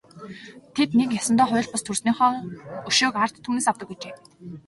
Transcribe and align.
Тэд 0.75 0.89
нэг 0.99 1.09
ёсондоо 1.19 1.47
хууль 1.49 1.69
бус 1.71 1.83
төрснийхөө 1.85 2.31
өшөөг 2.89 3.15
ард 3.23 3.35
түмнээс 3.45 3.67
авдаг 3.69 3.87
байжээ. 3.89 4.13